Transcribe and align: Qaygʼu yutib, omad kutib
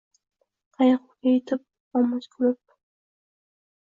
Qaygʼu 0.75 1.11
yutib, 1.27 1.61
omad 1.97 2.25
kutib 2.31 2.63